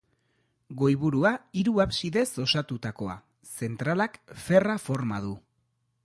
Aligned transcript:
Goiburua, 0.77 1.31
hiru 1.61 1.75
absidez 1.83 2.25
osatutakoa, 2.45 3.17
zentralak 3.51 4.17
ferra 4.47 4.79
forma 4.87 5.21
du. 5.27 5.35